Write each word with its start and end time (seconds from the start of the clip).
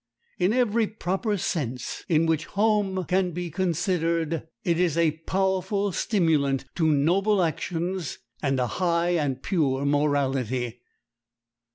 In 0.39 0.51
every 0.51 0.87
proper 0.87 1.37
sense 1.37 2.03
in 2.09 2.25
which 2.25 2.45
home 2.47 3.03
can 3.05 3.33
be 3.33 3.51
considered, 3.51 4.47
it 4.63 4.79
is 4.79 4.97
a 4.97 5.11
powerful 5.27 5.91
stimulant 5.91 6.65
to 6.77 6.91
noble 6.91 7.43
actions 7.43 8.17
and 8.41 8.59
a 8.59 8.65
high 8.65 9.09
and 9.11 9.43
pure 9.43 9.85
morality. 9.85 10.81